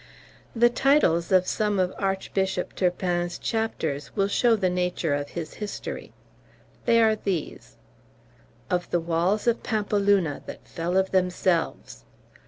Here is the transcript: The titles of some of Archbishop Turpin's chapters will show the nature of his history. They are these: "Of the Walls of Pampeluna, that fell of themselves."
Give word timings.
The 0.55 0.71
titles 0.71 1.31
of 1.31 1.45
some 1.45 1.77
of 1.77 1.93
Archbishop 1.99 2.73
Turpin's 2.73 3.37
chapters 3.37 4.15
will 4.15 4.27
show 4.29 4.55
the 4.55 4.67
nature 4.67 5.13
of 5.13 5.29
his 5.37 5.53
history. 5.53 6.11
They 6.85 6.99
are 6.99 7.15
these: 7.15 7.77
"Of 8.67 8.89
the 8.89 8.99
Walls 8.99 9.45
of 9.45 9.61
Pampeluna, 9.61 10.41
that 10.47 10.67
fell 10.67 10.97
of 10.97 11.11
themselves." 11.11 12.03